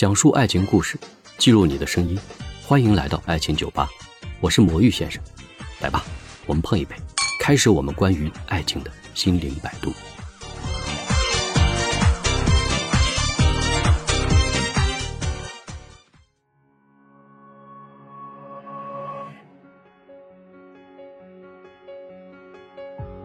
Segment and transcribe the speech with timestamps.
[0.00, 0.98] 讲述爱情故事，
[1.36, 2.18] 记录你的声音，
[2.66, 3.86] 欢迎来到爱情酒吧，
[4.40, 5.22] 我是魔芋先生，
[5.82, 6.02] 来吧，
[6.46, 6.96] 我们碰一杯，
[7.38, 9.92] 开始我们关于爱情的心灵摆渡。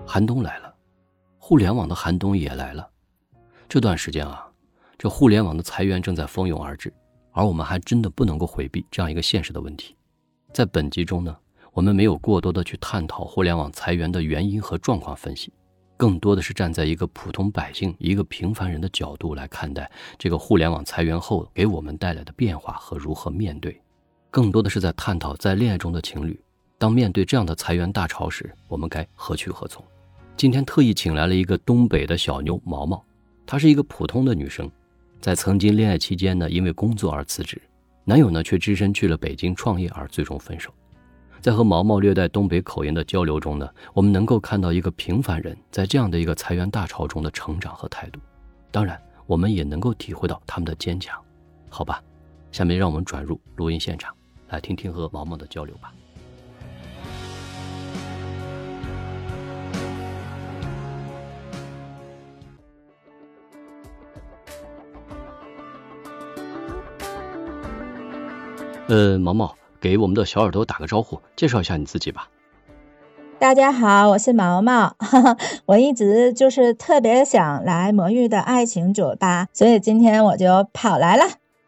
[0.05, 0.75] 寒冬来了，
[1.37, 2.89] 互联网的寒冬也来了。
[3.69, 4.44] 这段时间啊，
[4.97, 6.93] 这互联网的裁员正在蜂拥而至，
[7.31, 9.95] 而我们还真的不能够回避这样一个现实的问题。
[10.53, 11.35] 在本集中呢，
[11.73, 15.51] 我们没有过多的去探讨互联网裁员的原因和状况分析，
[15.97, 23.81] 更多的是站在一个普通百姓、一个平凡人的角度来看待这个互联网裁员后给我们带来的变化和如何面对。
[24.31, 26.39] 更多的是在探讨，在恋爱中的情侣，
[26.77, 29.83] 当面对这样的裁员大潮时，我们该何去何从。
[30.37, 33.01] 今天特意请来了一个东北的小妞毛毛，
[33.45, 34.69] 她是一个普通的女生，
[35.25, 37.59] 在曾经恋爱期间呢，因为工作而辞职，
[38.03, 40.71] 男友呢却只身去了北京创业而最终分手。
[41.41, 48.19] 在和毛毛略带东北口音的交流中呢，我们能够看到一个平凡人在这样的一个裁员大潮中的成长和态度，
[48.69, 51.19] 当然，我们也能够体会到他们的坚强。
[51.69, 52.03] 好吧，
[52.51, 54.15] 下面让我们转入录音现场，
[54.49, 55.91] 来听听和毛毛的交流吧。
[68.87, 72.29] 呃，毛毛，给我们的小耳朵打个招呼，介绍一下你自己吧。
[73.39, 74.95] 大家好，我是毛毛，
[75.65, 81.23] 我一直就是特别想来魔芋的爱情酒吧，所以今天我就跑来了。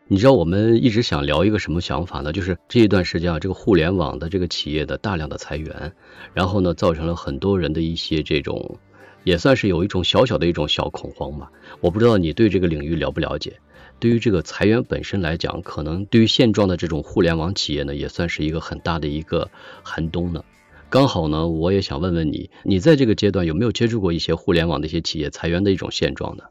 [0.07, 2.31] 你知道我们一直想聊一个什么想法呢？
[2.31, 5.93] 就是这一段时间啊，这个互联网的这个企业的大量的裁员，
[6.35, 8.77] 然后呢，造成了很多人的一些这种，
[9.23, 11.51] 也算是有一种小小的一种小恐慌吧。
[11.81, 13.59] 我不知道你对这个领域了不了解。
[13.99, 19.49] 对于这个裁员本身来讲，可能对于现状的这种互联网企业呢，也算是一个很大的一个
[19.83, 20.43] 寒冬呢。
[20.89, 26.43] 刚好呢，我也想问问你，你在这个阶段有没有接触过一些互联网的一些企业裁员的一种现状呢？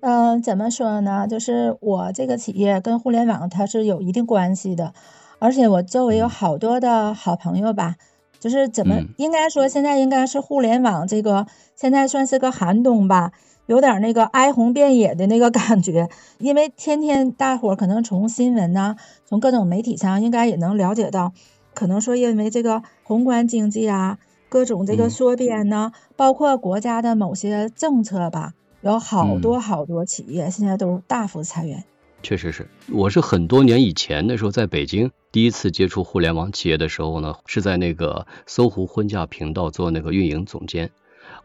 [0.00, 1.26] 嗯，怎么说呢？
[1.28, 4.94] 就是我这个企业跟互联网它是有一定关系的，
[5.38, 7.96] 而且我周围有好多的好朋友吧。
[8.44, 13.32] 就是怎么应该说，现在应该是互联网这个现在算是个寒冬吧。
[13.64, 21.32] 有点那个哀鸿遍野的那个感觉，因为天天大伙儿可能从新闻呐，从各种媒体上应该也能了解到，
[21.72, 24.18] 可能说因为这个宏观经济啊，
[24.50, 28.52] 各种这个缩编呢，包括国家的某些政策吧，
[28.82, 31.84] 有好多好多企业现在都大幅裁员。
[32.24, 40.90] 确实是，我是很多年以前那时候在北京第一次接触互联网企业的时候呢，是在那个搜狐婚嫁频道做那个运营总监。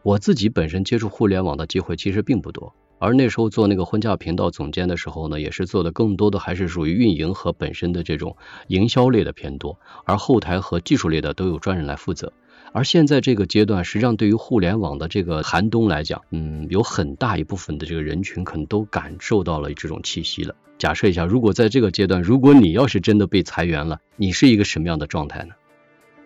[0.02, 8.38] 我自己本身接触互联网的机会其实并不多，而那时候做那个婚嫁频道总监的时候呢，也是做的更多的还是属于运营和本身的这种
[8.68, 12.32] 营销类的偏多，而后台和技术类的都有专人来负责。
[12.72, 20.54] 而现在这个阶段，实际上对于互联网的这个寒冬来讲，嗯，有很大一部分的这个人群可能都感受到了这种气息了。
[20.78, 25.54] 假设一下，如果在这个阶段，如果你要是真的被裁员了，你是一个什么样的状态呢？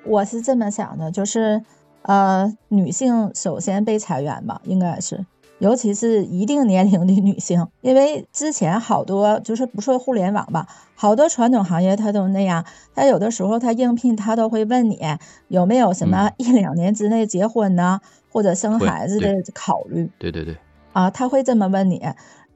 [0.05, 1.63] 我是这么想的，就是。
[2.07, 5.25] 呃，女性首先被裁员吧，应该是，
[5.59, 14.99] 尤其是一定年龄的女性， 因为之前好多就是不说互联网吧，好多传统行业它都那样，它有的时候它应聘他都会问你
[15.49, 18.01] 有没有什么一两年之内结婚呢，
[18.31, 20.11] 或者生孩子的考虑。
[20.19, 20.57] 对对对。
[20.93, 22.01] 啊，他会这么问你。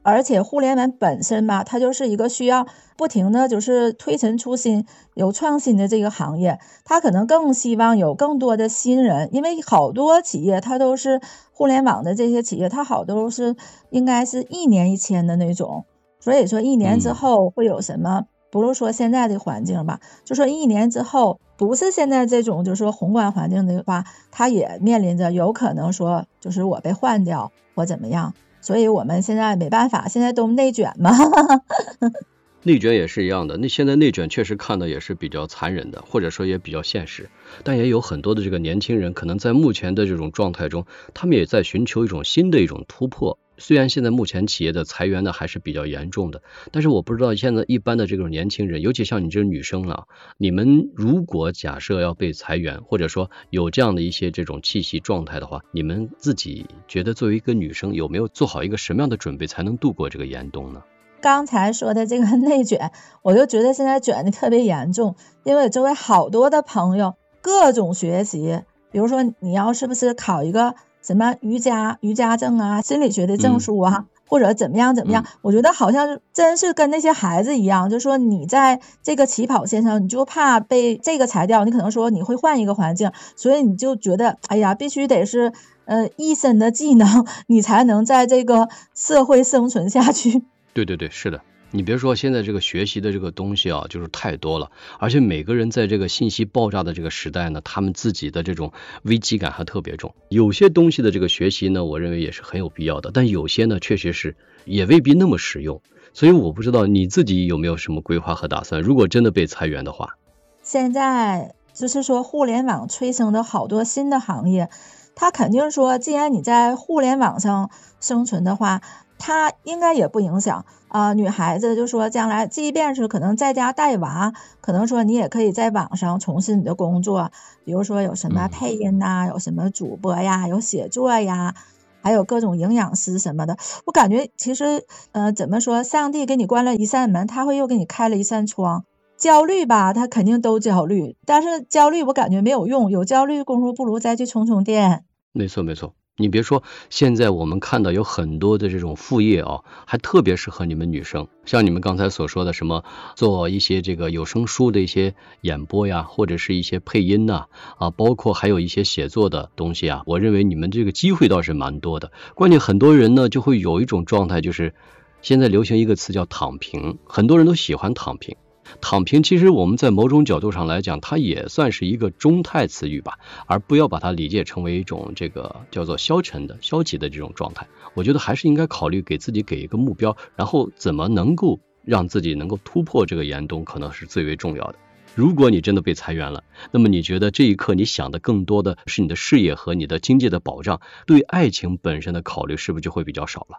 [0.01, 2.65] 而且互联网本身吧，它就是一个需要
[2.97, 11.19] 不停的就是推陈出新、有创新的这个行业，它可能更希望有更多的新人，因为好多企业它都是
[11.51, 13.55] 互联网的这些企业，它好多是
[13.89, 15.85] 应该是一年一签的那种，
[16.19, 18.25] 所以说一年之后会有什么？
[18.51, 28.33] 不是说现在的环境吧，就说一年之后不是现在这种，就是说宏观环境的话，它也面临着有可能说就是我被换掉或怎么样。
[28.61, 31.11] 所以我们现在没办法，现在都内卷嘛。
[32.63, 37.29] 内卷也是一样的，那现在内卷确实看的也是比较残忍的，或者说也比较现实。
[37.63, 43.39] 但也有很多的这个年轻人，可能在目前的这种状态中，他们也在寻求一种新的一种突破。
[43.59, 46.41] 虽然现在目前企业的裁员呢还是比较严重的，
[46.71, 50.05] 但是我不知道现在一般的这种年轻人，尤其像你这种女生啊，
[50.37, 60.81] 你们如果假设要被裁员，或者说有这样的一些这种气息状态的话，你们自己觉得作为一个女生有没有做好一个什么样的准备才能度过这个严冬呢？
[61.21, 62.91] 刚才说的这个内卷，
[63.21, 68.61] 我就觉得现在卷的特别严重，因为周围好多的朋友各种学习，
[68.91, 70.75] 比如说你要是不是考一个。
[71.01, 75.25] 什么瑜伽瑜伽证啊，心理学的证书啊，或者怎么样怎么样。
[75.41, 85.53] 我觉得好像真是跟那些孩子一样，就说你在这个起跑线上，你就怕被这个裁掉，你可能说你会换一个环境，所以你就觉得哎呀，必须得是
[85.85, 90.43] 呃一身的技能， 你才能在这个社会生存下去。
[90.73, 91.41] 对对对，是的。
[91.71, 98.73] 你别说，现在这个学习的这个东西啊，就是太多了，而且每个人在这个信息爆炸的这个时代呢，他们自己的这种
[99.03, 100.15] 危机感还特别重。
[100.29, 104.35] 有些东西的这个学习呢，我认为也是很有必要的，但有些呢，确实是
[104.65, 105.79] 也未必那么实用。
[106.11, 110.17] 所以我不知道你自己有没有什么规划和打算，如果真的被裁员的话。
[110.63, 114.71] 现在就是说，互联网催生的好多新的行业，
[115.13, 117.69] 它肯定说，既然你在互联网上
[118.01, 118.81] 生存的话。
[119.19, 127.31] 它应该也不影响啊，女孩子就说将来即便是可能在家带娃，可能说你也可以在网上从事你的工作，
[127.65, 131.53] 比如说有什么配音呐，有什么主播呀，有写作呀，
[132.01, 133.57] 还有各种营养师什么的。
[133.85, 138.85] 我感觉其实呃怎么说，上帝给你关了一扇门，他会又给你开了一扇窗。
[139.17, 145.03] 焦虑吧，他肯定都焦虑，但是焦虑我感觉没有用，有焦虑功夫不如再去充充电。
[145.33, 145.93] 没错，没错。
[146.19, 151.29] 你别说，现在我们看到有很多的这种副业啊，还特别适合你们女生。
[151.45, 152.83] 像你们刚才所说的，什么
[153.15, 157.45] 做一些这个有声书的一些演播呀，或者是一些配音呐，
[157.77, 160.03] 啊，包括还有一些写作的东西啊。
[160.05, 162.11] 我认为你们这个机会倒是蛮多的。
[162.35, 164.73] 关键很多人呢，就会有一种状态，就是
[165.21, 168.35] 现在流行一个词叫躺平，很多人都喜欢躺平。
[168.81, 177.67] 躺平，其实我们在某种角度上来讲，它也算是一个中态词语吧，而不要把它理解成为一种这个叫做消沉的、消极的这种状态。
[177.93, 184.75] 我觉得还是应该考虑给自己给一个目标，然后怎么能够让自己能够突破这个严冬，可能是最为重要的。
[185.15, 193.57] 如果你真的被裁员了，那么你觉得这一刻你想的更多的是你的事业和你的经济的保障，对爱情本身的考虑是不是就会比较少了？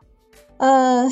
[0.59, 1.11] 呃。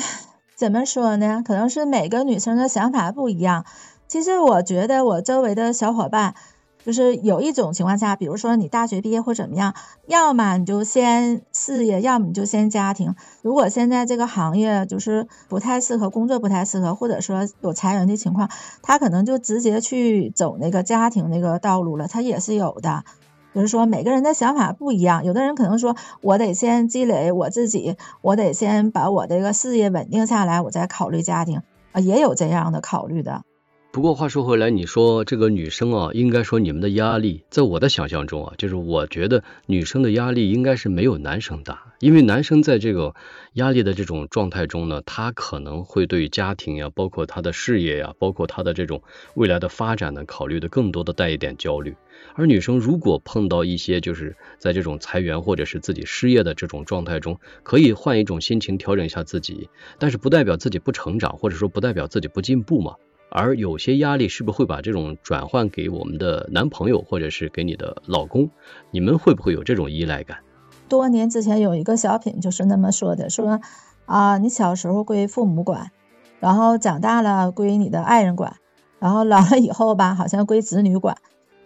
[0.59, 1.41] 怎么说呢？
[1.45, 3.63] 可能是每个女生的想法不一样。
[4.09, 6.35] 其实我觉得我周围的小伙伴，
[6.83, 9.73] 就是有一种情况下，比如说你大学毕业或怎么样，
[10.05, 13.15] 要么你就先事业，要么你就先家庭。
[13.41, 18.49] 如果现在这个行业就是不太适合，工作不太适合，或者说有裁员的情况，
[18.81, 23.05] 他可能就直接去走那个家庭那个道路了，他也是有的。
[23.53, 25.25] 就是说，每个人的想法不一样。
[25.25, 31.61] 有的人可能说，我得先积累我自己，我得先把我这个事业稳定下来，我再考虑家庭
[31.91, 33.43] 啊，也有这样的考虑的。
[33.91, 43.15] 不过话说回来，你说这个女生啊，应该说你们的压力，在我的想象中啊，就是我觉得女生的压力应该是没有男生大，因为男生在这个
[43.53, 49.01] 压力的这种状态中呢，他可能会对家庭呀，包括他的事业呀，包括他的这种
[49.33, 51.95] 未来的发展呢，考虑的更多的带一点焦虑。
[52.35, 62.95] 而女生如果碰到一些就是在这种裁员或者是自己失业的这种状态中，可以换一种心情调整一下自己，但是不代表自己不成长，或者说不代表自己不进步嘛。
[63.31, 68.49] 而有些压力是不是会把这种转换给我们的男朋友，或者是给你的老公？
[68.89, 70.39] 你们会不会有这种依赖感？
[70.87, 73.61] 多年之前有一个小品就是那么说的，说
[74.05, 75.91] 啊，你小时候归父母管，
[76.39, 78.55] 然后长大了归你的爱人管，
[78.97, 81.17] 然后老了以后吧，好像归子女管。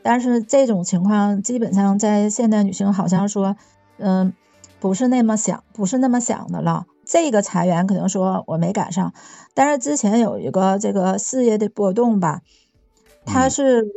[0.03, 3.55] 但是这种情况基本上在现代女性好像说，
[3.97, 4.33] 嗯，
[4.79, 6.85] 不是那么想，不是那么想的了。
[7.05, 9.13] 这个裁员可能说我没赶上，
[9.53, 12.41] 但是之前有一个这个事业的波动吧，
[13.25, 13.87] 它是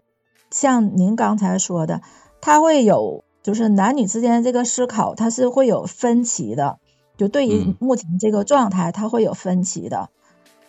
[0.50, 2.02] 像您刚才说的，
[2.40, 6.78] 它会有就是男女之间这个思考，它是会有分歧的，
[7.16, 10.10] 就对于目前这个状态，它会有分歧的，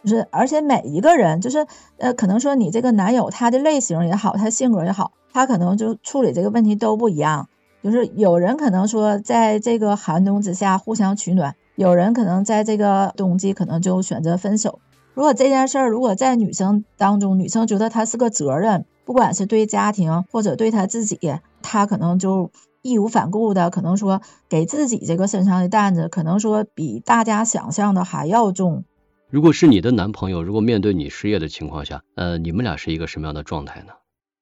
[0.07, 7.49] 就是而且每一个人就是呃，可能说你这个男友他的类型也好，他性格也好，他可能就处理这个问题都不一样，
[7.83, 11.55] 就是有人可能说在这个寒冬之下互相取暖。
[11.75, 14.79] 有人可能在这个冬季可能就选择分手。
[15.13, 21.19] 如果这件事儿如果在女生当中，女生觉得她是个责任，不管是对家庭或者对她自己，
[21.61, 22.49] 她可能就
[22.81, 28.83] 义无反顾的，可能说给自己这个身上的担子，可能说比大家想象的还要重。
[29.29, 33.91] 如果是你的男朋友，如果面对你失业的情况下，呃，你们俩是一个什么样的状态呢？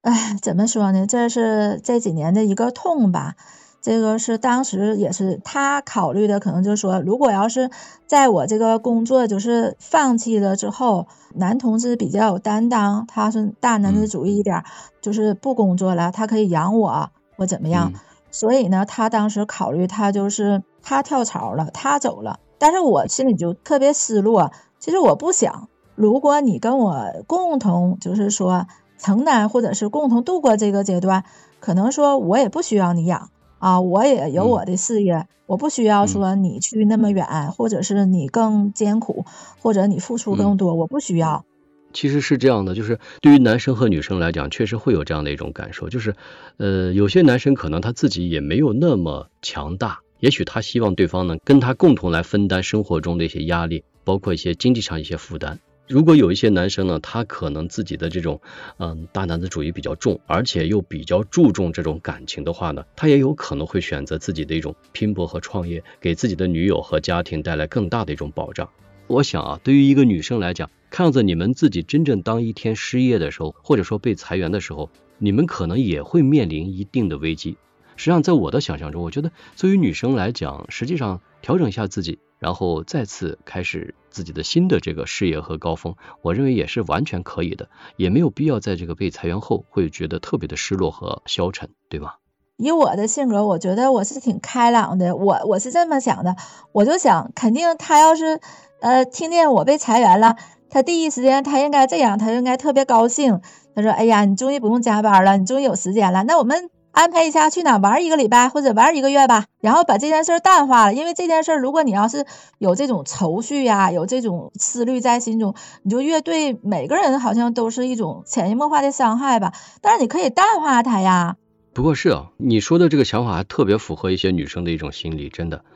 [0.02, 1.08] 哎，怎么说呢？
[1.08, 3.34] 这是这几年的一个痛吧。
[3.82, 7.70] 这个是当时也是他考虑的，可能就是说，如果要是
[8.06, 14.62] 在我这个工作就是放弃了之后，男同志比较有担当，他是大男子主义一点，
[15.00, 17.92] 就是不工作了，他可以养我或怎么样。
[18.30, 22.38] 所以呢，他当时考虑他就是他跳槽了，他走了。
[22.58, 24.52] 但是我心里就特别失落。
[24.78, 28.66] 其实我不想，如果你跟我共同就是说
[28.98, 31.24] 承担或者是共同度过这个阶段，
[31.60, 33.30] 可能说我也不需要你养。
[33.58, 39.24] 啊，我也有我的事业，我不需要说你去那么远，或者是你更艰苦，
[39.62, 41.46] 或者你付出更多，我不需要。
[41.94, 46.14] 其实是这样的，就是对于男生和女生来讲，确实会有这样的一种感受，就是，
[46.58, 55.58] 呃，有些男生可能他自己也没有那么强大，也许他希望对方能跟他共同来分担生活中的一些压力，包括一些经济上一些负担。
[55.88, 58.40] 如果有一些男生呢，他可能自己的这种，
[58.78, 68.68] 嗯，大男子主义比较重，而且又比较注重这种感情的话呢，他也有可能会选择自己的一种拼搏和创业，给自己的女友和家庭带来更大的一种保障。
[69.08, 77.56] 我想啊，对于一个女生来讲，看样子你们自己真正当一天失业的时候，或者说被裁员的时候，你们可能也会面临一定的危机。
[77.94, 92.18] 实际上，在我的想象中，我觉得作为女生来讲，实际上调整一下自己，然后再次开始自己的新的这个事业和高峰，我认为也是完全可以的，也没有必要在这个被裁员后会觉得特别的失落和消沉，对吧？
[92.56, 96.36] 以我的性格，我觉得我是挺开朗的，我我是这么想的，
[96.72, 98.40] 我就想，肯定他要是。
[98.78, 100.36] 呃，听见我被裁员了，
[100.68, 103.40] 他第一时间他应该这样，他应该特别高兴。
[103.74, 106.24] 他说：“哎呀，你终于不用加班了，你终于有时间了。
[106.24, 110.94] 那我们安排一下去哪玩一个礼拜或者玩一个月吧，然后把这件事淡化了。
[110.94, 112.24] 因为这件事，如果你要是
[112.56, 119.52] 有这种愁绪呀，有这种思虑在心中，你就越对每个人好像都是一种潜移默化的伤害吧。
[119.82, 121.36] 但是你可以淡化它呀。
[121.74, 125.66] 不过是啊，你说的这个想法还特别符合一些女生的一种心理，真的。”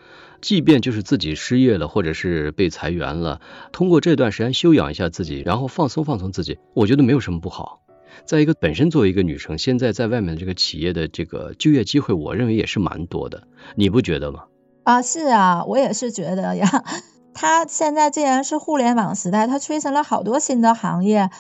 [0.41, 7.83] 即便就是自己失业了，或者是被裁员了，通过这段时间休养一下自己，然后放松放松自己，我觉得没有什么不好。
[8.25, 13.45] 再一个，本身作为一个女生，现在在外面这个企业的这个就业机会，我认为也是蛮多的，
[13.77, 14.45] 你不觉得吗？
[14.85, 16.69] 啊，是啊，我也是觉得呀。
[17.33, 21.31] 它现在既然是互联网时代，它催生了好多新的行业，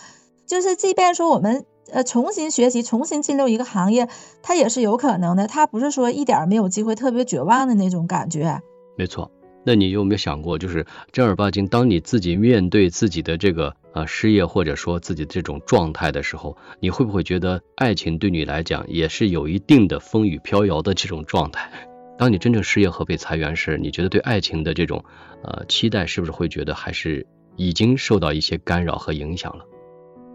[0.46, 4.08] 就是即便说我们呃重新学习、重新进入一个行业，
[4.40, 5.48] 它也是有可能的。
[5.48, 8.60] 它不是说一点没有机会、特别绝望的那种感觉。
[8.96, 9.30] 没错，
[9.64, 21.70] 那你有没有想过，就是正儿八经，当你自己面对自己的这个呃失业或者说自己这种状态的时候，你会不会觉得爱情对你来讲也是有一定的风雨飘摇的这种状态？
[22.18, 25.04] 当你真正失业和被裁员时，你觉得对爱情的这种
[25.42, 27.26] 呃期待是不是会觉得还是
[27.56, 29.64] 已经受到一些干扰和影响了？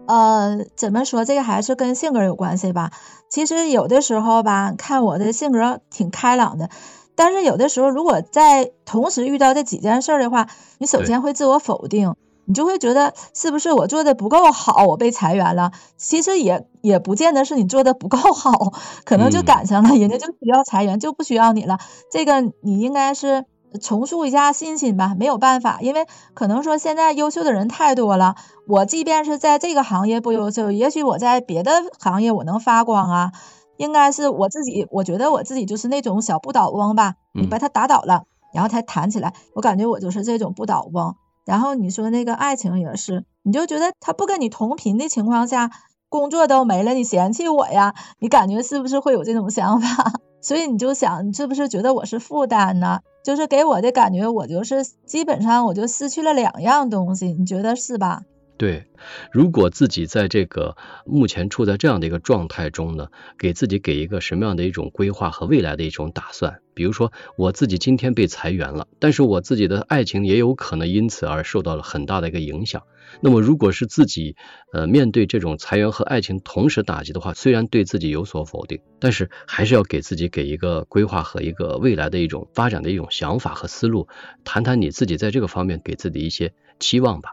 [0.06, 2.92] 呃，怎么说这个还是跟性格有关系吧？
[3.28, 6.70] 其实有的时候吧，看我的性格挺开朗的。
[7.16, 10.46] 但是有的时候，如果在同时遇到这几件事的话，
[10.78, 15.72] 你首先会自我否定，你就会觉得是不是我做的不够好，我被裁员了？
[15.96, 18.72] 其实也也不见得是你做的不够好，
[19.04, 21.78] 可能就赶上了，人家就需要裁员，就不需要你了。
[22.12, 23.46] 这个你应该是
[23.80, 28.36] 重塑一下信心吧，没有办法，因为可能说现在优秀的人太多了，
[28.68, 33.32] 我即便是在这个行业不优秀，也许我在别的行业我能发光啊。
[33.76, 37.14] 应该是我自己，我觉得我自己就是那种小不倒翁吧。
[37.32, 39.34] 你把他打倒了，然后才弹起来。
[39.54, 41.14] 我感觉我就是这种不倒翁。
[41.44, 45.70] 然后你说那个爱情也是，你就觉得他不跟你同频的情况下，
[46.08, 47.94] 工作都没了，你嫌弃我呀？
[48.18, 50.12] 你感觉是不是会有这种想法？
[50.42, 53.00] 所以你就想，你是不是觉得我是负担呢？
[53.22, 58.22] 就是给我的感觉，我就是基本上我就失去了两样东西，你觉得是吧？
[58.58, 58.86] 对，
[59.30, 63.08] 如果自己在这个目前处在这样的一个状态中呢，
[63.38, 66.60] 给自己给一个什么样的一种规划和未来的一种打算？
[66.72, 72.82] 比如说，我自己今天被裁员了，但是我自己的爱情也有可能因此而受到了很大的一个影响。
[73.20, 74.36] 那么，如果是自己
[74.72, 84.08] 呃面对这种裁员和爱情同时打击的话，虽然对自己有所否定，但是还是要给自己给一个规划和一个未来的一种发展的一种想法和思路。
[84.44, 87.30] 谈谈你自己在这个方面给自己一些期望吧。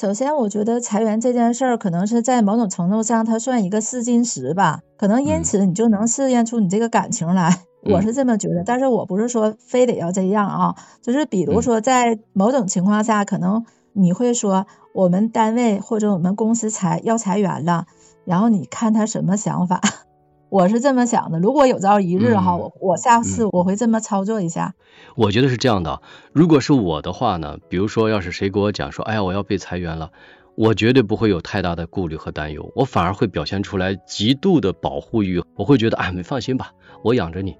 [0.00, 4.80] 首先，我觉得裁员这件事儿，可能是在某种程度上，它算一个试金石吧。
[4.96, 8.64] 可能因此你就能试验出你这个感情来，我是这么觉得。
[8.64, 17.84] 但是我不是说非得要这样啊，就是比如说在某种情况下，可能你会说我们单位或者我们公司裁要裁员了，
[18.24, 19.82] 然后你看他什么想法。
[20.50, 24.74] 我是这么想的，如果有朝一日哈，我我下次我会这么操作一下。
[25.14, 26.02] 我觉得是这样的，
[26.32, 30.10] 如果是我的话呢，比如说要是谁给我讲说，哎呀我要被裁员了，
[30.56, 36.72] 我绝对不会有太大的顾虑和担忧，我反而会表现出来极度的保护欲，我会觉得哎，你放心吧，
[37.04, 37.56] 我养着你。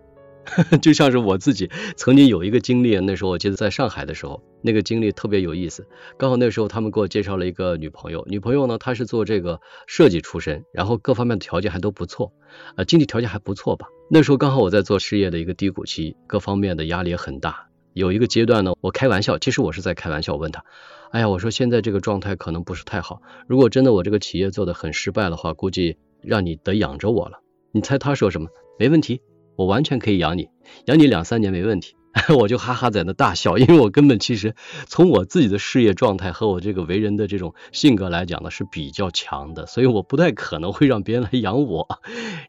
[0.82, 5.86] 就像是我自己曾经有一个经历，那时候我记得在上海的时候，那个经历特别有意思。
[6.18, 12.32] 刚好那时候他们给我介绍了一个女朋友，女朋友呢她是做这个设计出身，然后各方面的条件还都不错，
[12.76, 13.86] 呃，经济条件还不错吧。
[14.10, 17.68] 那时候刚好我在做事业的一个低谷期，各方面的压力也很大。
[17.92, 20.64] 有一个阶段呢，我开玩笑，其实我是在开玩笑，我问他，
[21.10, 27.40] 哎呀，我说现在这个状态可能不是太好，如果真的我这个企业做的很失败的话，估计让你得养着我了。
[27.72, 28.48] 你猜他说什么？
[28.78, 29.20] 没问题。
[29.60, 30.48] 我完全可以养你，
[30.86, 31.94] 养你两三年没问题。
[32.34, 34.54] 我就哈哈在那大笑，因为我根本其实
[34.88, 41.86] 从我自己的事业状态和我这个为人的这种性格来讲呢是比较强的，所以我不太可能会让别人来养我。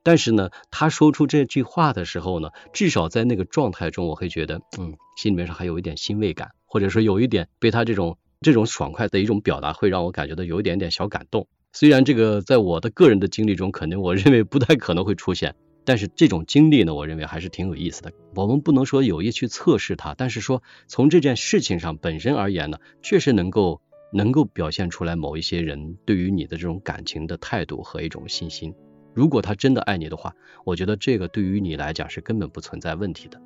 [0.04, 11.48] 但是呢，他说出这句话的时候呢，至少在那个状态中，我会觉得，嗯，心里面上还有一点欣慰感，或者说有一点被他这种这种爽快的一种表达，会让我感觉到有一点点小感动。
[11.74, 15.54] 虽然这个在我的个人的经历中，可能我认为不太可能会出现。
[15.84, 18.12] 但是这种经历呢，我认为还是挺有意思的。
[18.36, 28.74] 我们不能说有意去测试它，但是说从这件事情上本身而言呢，确实能够能够表现出来某一些人对于你的这种感情的态度和一种信心。
[29.14, 33.42] 如果他真的爱你的话，我觉得这个对于你来讲是根本不存在问题的。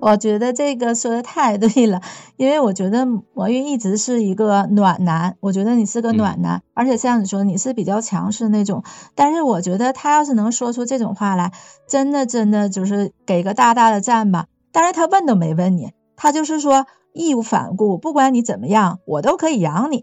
[0.00, 2.00] 我觉得这个说的太 对了，
[2.36, 8.82] 因为我觉得魔芋一直是一个暖男，我觉得你是个暖男，而且像你说你是比较强势那种，
[9.14, 11.52] 但是我觉得他要是能说出这种话来，
[11.86, 14.46] 真的真的就是给个大大的赞吧。
[14.72, 20.00] 但是他问都没问你，他就是说义无反顾，不管你怎么样，我都可以养你。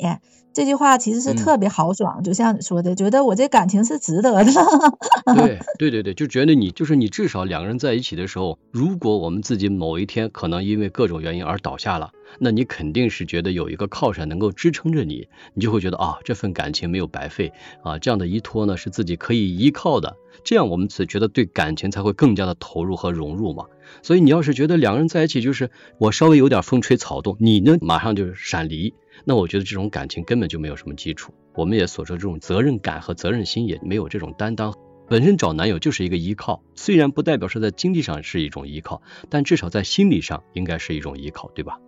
[0.54, 4.52] 这句话其实是特别豪爽，就像你说的，觉得我这感情是值得的。
[5.36, 12.10] 对对对对，就觉得你就是你，至少两个人在一起的时候，如果我们自己某一天可能因为各种原因而倒下了，
[12.40, 17.54] 那你肯定是觉得有一个靠山能够支撑着你，你就会觉得啊，这份感情没有白费
[17.84, 23.66] 啊，这样的依托呢是自己可以依靠的，这样我们才觉得对感情才会更加的投入和融入嘛。
[24.02, 28.94] 所以你要是觉得两个人在一起就是我稍微有点风吹草动，你呢马上就闪离。
[29.26, 34.74] 那我觉得这种感情根本就没有什么基础，我们也所说这种责任感和责任心也没有这种担当。
[35.10, 41.80] 本身找男友就是一个依靠，虽然不代表是在经济上是一种依靠，但至少在心理上应该是一种依靠，对吧？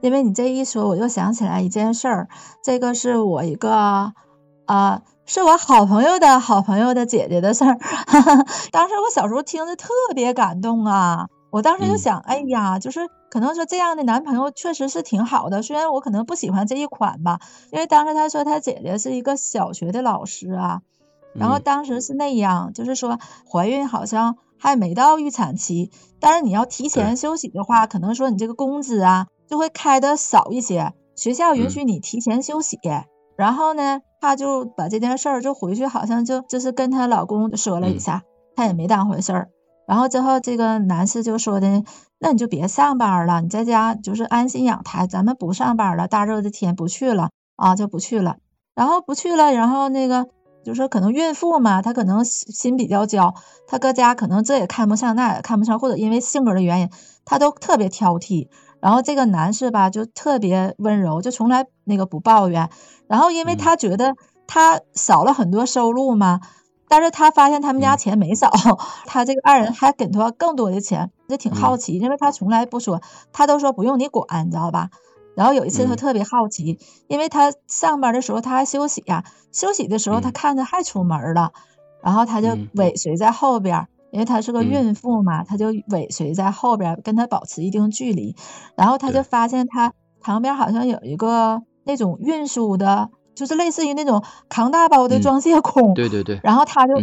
[0.00, 2.28] 因为你这一说，我就想起来一件事儿，
[2.62, 4.12] 这个是我一个
[4.66, 7.78] 啊，是我好朋友的好朋友的姐姐的事儿。
[8.72, 11.28] 当时我小时候听着特别感动啊。
[11.50, 20.82] 我当时就想，哎呀，就是可能说这样的男朋友确实是挺好的，虽然我可能不喜欢这一款吧，因为当时他说他姐姐是一个小学的老师啊，
[21.32, 23.18] 然后当时是那样，就是说
[23.50, 32.78] 怀孕好像还没到预产期，但是你要提前休息的话，可能说你这个工资啊就会开的少一些，学校允许你提前休息，
[33.36, 38.22] 然后呢，她就把这件事儿就回去好像就就是跟她老公说了一下，
[38.54, 39.50] 她也没当回事儿。
[39.86, 41.84] 然后之后，这个男士就说的，
[42.18, 48.38] 那你就别上班了，你在家就是安心养胎，咱们不上班了，大热的天不去了啊，就不去了。
[48.74, 50.26] 然后不去了，然后那个
[50.64, 53.34] 就说可能孕妇嘛，她可能心比较焦，
[53.68, 56.90] 她搁家可能这也看不上，那也看不上，或者因为性格的原因，
[57.24, 58.48] 她都特别挑剔。
[58.86, 62.70] 然后这个男士吧，就特别温柔，就从来那个不抱怨。
[63.08, 64.14] 然后因为他觉得
[64.46, 66.40] 他少了很多收入嘛。
[66.86, 68.48] 但是他发现他们家钱没少，
[69.06, 74.90] 他这个爱人还给他更多的钱，就挺好奇，因为他从来不说，他都说不用你管，你知道吧？
[75.34, 81.50] 然后有一次他特别好奇，因为他上班的时候他还休息呀，休息的时候他看着还出门了，
[82.04, 88.34] 然后他就尾随在后边，因为她是个孕妇嘛，他就尾随在后边跟她保持一定距离，
[88.76, 93.10] 然后她就发现她旁边好像有一个那种运输的。
[93.36, 96.94] 就是类似于那种扛大包的装卸工，对对对，然后她就，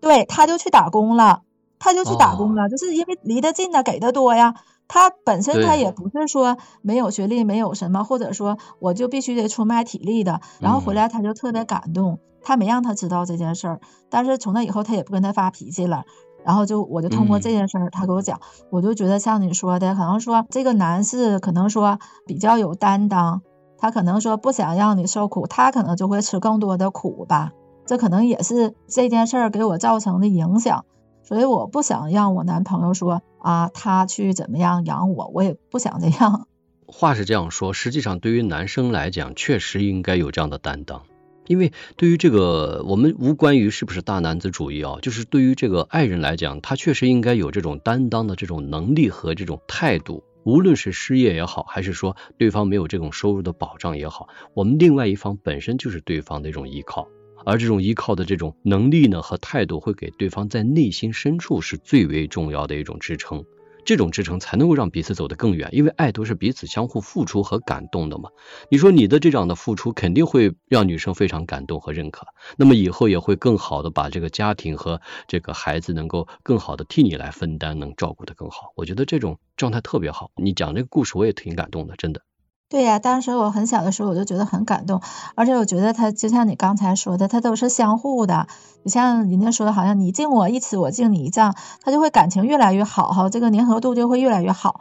[0.00, 1.42] 对，她就去打工了，
[1.78, 4.54] 他就去打工了，就是因为离得近呢，给的多呀。
[4.88, 10.40] 他本身他也不是说没有学历，没有什么，或者说我就必须得出卖体力的。
[10.60, 16.04] 然后回来他就特别感动，他没让他知道这件事儿，但是从那以后他也不跟他发脾气了。
[16.46, 23.42] 然后就我就通过这件事儿，他给我讲，我就觉得像你说的，可能说这个男士可能说比较有担当。
[23.78, 27.52] 他可能说不想让你受苦，他可能就会吃更多的苦吧。
[27.84, 30.86] 这可能也是这件事儿给我造成的影响，
[31.22, 36.46] 所以我不想让我男朋友说啊，他去怎么样养我，我也不想这样。
[36.86, 41.02] 话是这样说，实际上对于男生来讲，确实应该有这样的担当，
[41.46, 50.24] 因为对于这个我们无关于是不是大男子主义啊，就是对于这个爱人来讲，他确实应该有这种担当的这种能力和这种态度。
[50.44, 57.08] 无论是失业也好，还是说对方没有这种收入的保障也好，我们另外一方本身就是对方的一种依靠，
[57.44, 63.44] 而这种依靠的这种能力呢和态度，会给对方在内心深处是最为重要的一种支撑。
[63.86, 68.28] 这种支撑才能够让彼此走得更远，因为爱都是彼此相互付出和感动的嘛。
[68.68, 72.26] 你说你的这样的付出肯定会让女生非常感动和认可，
[72.58, 78.72] 那么以后也会更好的把这个家庭和这个孩子能够更好的替你来分担，能照顾得更好。
[78.74, 80.32] 我觉得这种状态特别好。
[80.34, 82.22] 你讲这个故事我也挺感动的，真的。
[82.68, 85.00] 对呀，当时我很小的时候我就觉得很感动，
[85.36, 88.48] 而且我觉得他就像你刚才说的，他都是相互的。
[88.82, 94.80] 你像人家说的，好像你敬我一尺，我敬你一丈，他就会感情越来越好哈，这个粘合度就会越来越好。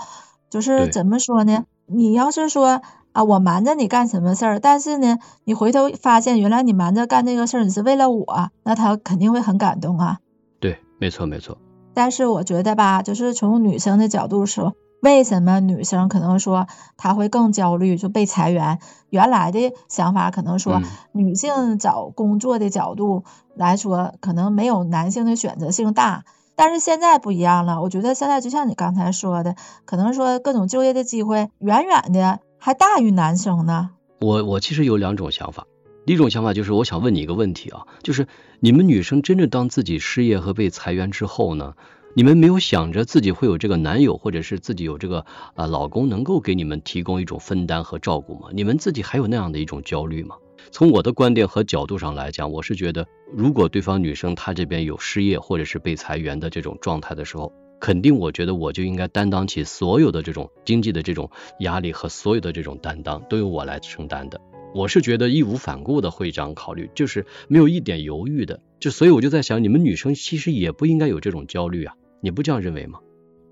[0.49, 1.65] 就是怎么说呢？
[1.85, 10.17] 你要是说啊，我瞒着你干什么事儿，但是呢，你回头发现原来你瞒着干这个事儿，你是为了我，那他肯定会很感动啊。
[10.59, 11.59] 对，没错没错。
[11.93, 14.73] 但是我觉得吧，就是从女生的角度说。
[15.01, 18.79] 为什么女生可能说她会更焦虑，就被裁员？
[19.09, 20.81] 原来的想法可能说
[21.11, 23.23] 女性找工作的角度
[23.55, 26.25] 来说，可能没有男性的选择性大。
[26.57, 33.89] 但是现在不一样了，我觉得现在就像你刚才说的，可能说各种就业的机会远远的还大于男生呢。
[34.21, 35.67] 我我其实有两种想法，
[36.05, 38.27] 第一种想法就是我想问你一个问题啊，就是
[38.61, 41.73] 你们女生真正当自己失业和被裁员之后呢？
[42.17, 48.47] 你们没有想着自己会有这个男友，或者是自己有这个啊老公能够给你们提供一种分担和照顾吗？
[48.53, 50.37] 你们自己还有那样的一种焦虑吗？
[50.71, 57.51] 从我的观点和角度上来讲，我是觉得，如果对方女生她这边有失业或者是被裁员的这种状态的时候，
[57.81, 64.39] 肯定我觉得我就应该担当起所有的这种经济的这种压力和所有的这种担当都由我来承担的。
[64.73, 68.61] 我是觉得义无反顾的会这样考虑，就是没有一点犹豫的。
[68.79, 71.93] 就所以我就在想，你们女生其实也不应该有这种焦虑啊。
[72.25, 72.97] 你不这样认为吗？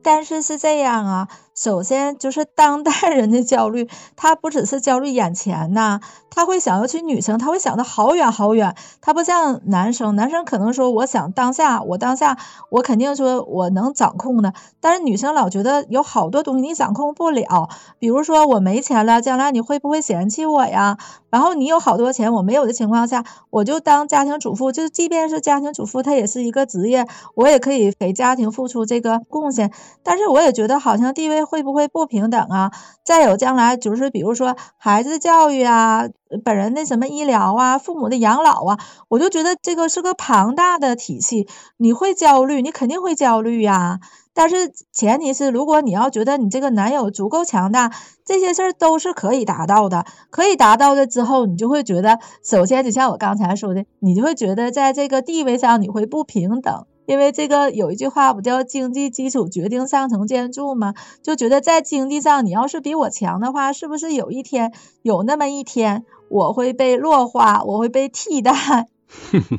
[0.02, 12.38] 但是是这样啊，首先就是当代人的焦虑，他不只是焦虑眼前呐，他会想，要去女生，他会想的好远好远，他不像男生，男生可能说，我想当下，我当下，
[12.70, 20.98] 我肯定说我能掌控的，但是女生老觉得有好多东西你掌控不了，比如说我没钱了，将来你会不会嫌弃我呀？
[21.30, 29.72] 然后你有好多钱，我没有的情况下，我就当家庭主妇，就即便是家庭主妇，她也是一个职业，我也可以给家庭付出这个贡献。
[30.04, 32.72] 但是我也觉得好像地位会不会不平等啊？
[33.04, 36.08] 再有将来就是比如说孩子的教育啊，
[36.44, 38.80] 本人的什么医疗啊，父母的养老啊，
[39.10, 44.00] 我就觉得这个是个庞大的体系，你会焦虑，你肯定会焦虑呀。
[44.36, 47.92] 但是前提是，如果你要觉得你这个男友足够强大，
[48.26, 50.06] 这些事儿都是可以达到的。
[50.32, 56.88] 可以达到的之后，你就会觉得，首先就像我刚才说的，你就会觉得在这个地位上你会不平等。
[57.06, 60.94] 因为这个有一句话不叫经济基础决定上层建筑吗？
[61.22, 68.88] 就觉得在经济上你要是比我强的话，是不是有一天有那么一天我会被弱化，我会被替代？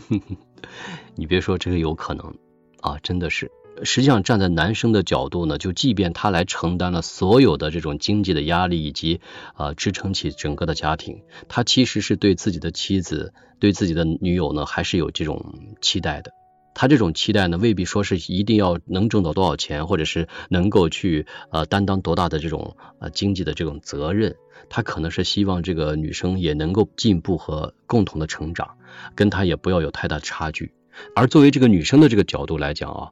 [1.16, 2.34] 你别说这个有可能
[2.80, 3.50] 啊，真的是。
[3.82, 9.20] 实际上站在男生的角度呢，就即便他来承担了所有的这种经济的压力以及
[9.54, 16.30] 啊支撑起整个的家庭，他其实是对自己的妻子、对自己的女友呢，还是有这种期待的。
[16.74, 24.34] 他这种期待呢，未必说是一定要能挣到多少钱，或者是能够去呃担当多大的这种呃经济的这种责任。
[24.68, 28.76] 他可能是希望这个女生也能够进步和共同的成长，
[29.14, 30.72] 跟他也不要有太大差距。
[31.14, 33.10] 而作为这个女生的这个角度来讲啊，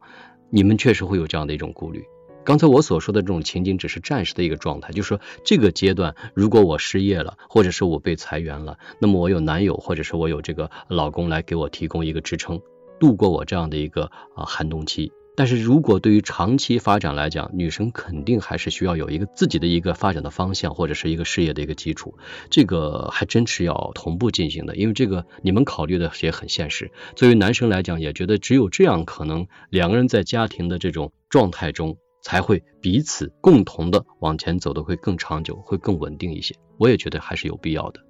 [0.50, 2.04] 你们确实会有这样的一种顾虑。
[2.44, 12.60] 刚才我所说的这种情景只是暂时的一个状态，就是说这个阶段如果我失业了，或者是我被裁员了，那么我有男友或者是我有这个老公来给我提供一个支撑。
[12.98, 22.16] 度过我这样的一个啊寒冬期，但是如果对于长期发展来讲，女生肯定还是需要有一个自己的一个发展的方向，或者是一个事业的一个基础，
[22.50, 26.90] 这个还真是要同步进行的，因为这个你们考虑的也很现实。
[27.16, 36.54] 作为男生来讲，也觉得只有这样，可能两个人在家庭的这种状态中，才会彼此共同的往前走的会更长久，会更稳定一些。
[36.78, 38.00] 我也觉得还是有必要的。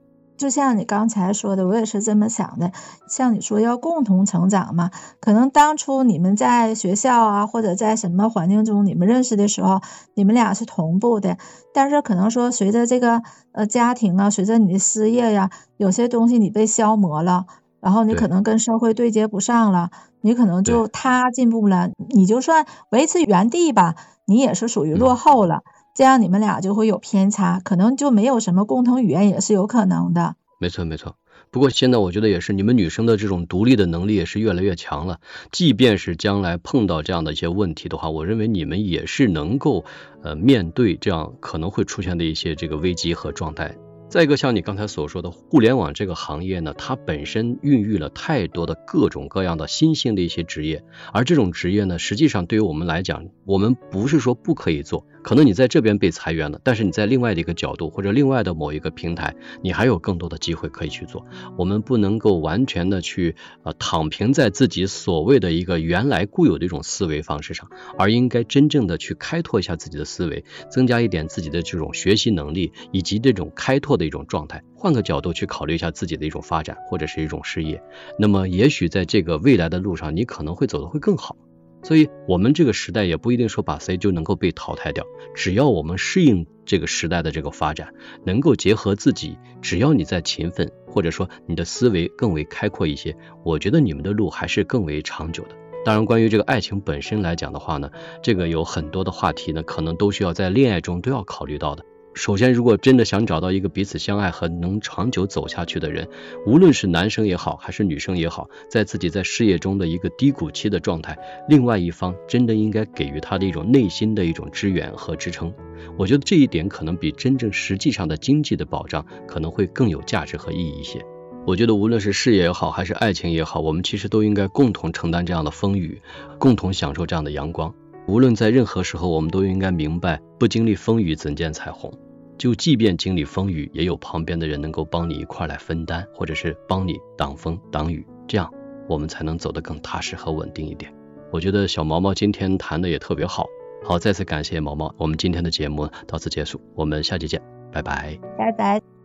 [0.42, 2.72] 就像你刚才说的，我也是这么想的。
[3.08, 9.80] 像你说要共同成长嘛，可能当初你们在学校啊，或者在什么环境中你们认识的时候，
[10.14, 11.38] 你们俩是同步的。
[11.72, 17.46] 但是可能说随着这个呃家庭啊，随着你的失业呀，有些东西你被消磨了，
[17.80, 19.90] 然后你可能跟社会对接不上了，
[20.22, 25.62] 你可能就他进步了，你就算维持原地吧，你也是属于落后了。
[25.94, 30.36] 这样你们俩就会有偏差，可能就没有什么共同语言，也是有可能的。
[30.58, 31.16] 没错没错，
[31.50, 35.18] 不过现在我觉得也是，你们女生的这种独立的能力也是越来越强了。
[35.50, 39.84] 即便是将来碰到这样的一些问题的话，我认为你们也是能够
[40.22, 43.76] 呃面对这样可能会出现的一些这个危机和状态，
[44.12, 61.24] 再一个，像你刚才所说的，互联网这个行业呢，它本身孕育了太多的各种各样的新兴的一些职业，而这种职业呢，实际上对于我们来讲，我们不是说不可以做，可能你在这边被裁员了，但是你在另外的一个角度或者另外的某一个平台，你还有更多的机会可以去做。
[61.56, 74.01] 我们不能够完全的去呃躺平在自己所谓的一个原来固有的一种思维方式上，而应该真正的去开拓一下自己的思维，增加一点自己的这种学习能力以及这种开拓的。
[74.02, 77.80] 的一种状态，换个角度去考虑一下自己的一种发展或者是一种事业，
[78.18, 81.36] 那么也许在这个未来的路上，你可能会走得会更好。
[81.84, 87.92] 所以，我们这个时代也不一定说把 C 就能够被淘汰掉，只要我们适应这个时代的这个发展，
[88.24, 95.56] 能够结合自己，只要你在勤奋，或者说你的思维更为开阔一些，我觉得你们的路还是更为长久的。
[95.84, 97.90] 当然，关于这个爱情本身来讲的话呢，
[98.22, 101.84] 这个有很多的话题呢，可能都需要在恋爱中都要考虑到的。
[102.14, 106.08] 首先，如果真的想找到一个彼此相爱和能长久走下去的人，
[106.46, 111.16] 无论是男生也好，还是女生也好，在自己在事业中的一个低谷期的状态，
[111.48, 115.52] 另外一方真的应该给予他的一种内心的一种支援和支撑。
[115.96, 121.02] 我觉得这一点可能比真正实际上的经济的保障可能会更有价值和意义一些。
[121.46, 126.00] 我觉得无论是事业也好，还是爱情也好，我们其实都应该共同承担这样的风雨，
[126.38, 127.74] 共同享受这样的阳光。
[128.06, 131.92] 无论在任何时候，我们都应该明白，不经历风雨怎见彩虹。
[132.38, 138.52] 就即便经历风雨，也有旁边的人能够帮你一块来分担，或者是帮你挡风挡雨，这样
[138.88, 140.92] 我们才能走得更踏实和稳定一点。
[141.30, 143.46] 我觉得小毛毛今天谈的也特别好，
[143.84, 144.92] 好，再次感谢毛毛。
[144.98, 147.40] 我们今天的节目到此结束，我们下期见，
[147.72, 149.01] 拜拜，拜拜。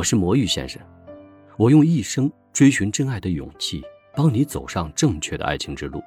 [0.00, 0.80] 我是魔芋先生，
[1.58, 3.82] 我用一生追寻真爱的勇气，
[4.16, 6.02] 帮你走上正确的爱情之路。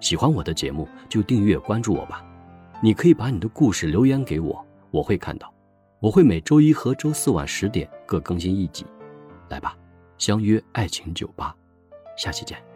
[0.00, 2.24] 喜欢我的节目就订阅关注我吧。
[2.82, 5.52] 你可以把你的故事留言给我，我会看到。
[6.00, 8.86] 我会每周一和周四晚十点各更新一集。
[9.50, 9.76] 来吧，
[10.16, 11.54] 相约爱情酒吧，
[12.16, 12.67] 下期见。